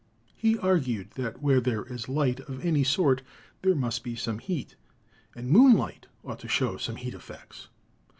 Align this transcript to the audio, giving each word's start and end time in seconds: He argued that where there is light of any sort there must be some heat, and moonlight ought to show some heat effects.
He 0.35 0.57
argued 0.57 1.11
that 1.11 1.43
where 1.43 1.61
there 1.61 1.83
is 1.83 2.09
light 2.09 2.39
of 2.39 2.65
any 2.65 2.83
sort 2.83 3.21
there 3.61 3.75
must 3.75 4.03
be 4.03 4.15
some 4.15 4.39
heat, 4.39 4.75
and 5.35 5.47
moonlight 5.47 6.07
ought 6.25 6.39
to 6.39 6.47
show 6.47 6.77
some 6.77 6.95
heat 6.95 7.13
effects. 7.13 7.69